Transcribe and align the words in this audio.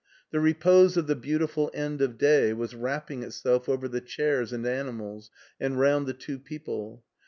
The 0.31 0.39
repose 0.39 0.97
of 0.97 1.05
the 1.05 1.15
beautiful 1.15 1.69
end 1.75 2.01
of 2.01 2.17
day 2.17 2.53
was 2.53 2.73
wrapping 2.73 3.21
itself 3.21 3.69
over 3.69 3.87
the 3.87 4.01
chairs 4.01 4.51
and 4.51 4.65
animals 4.65 5.29
and 5.59 5.79
round 5.79 6.07
the 6.07 6.13
two 6.13 6.39
people. 6.39 7.03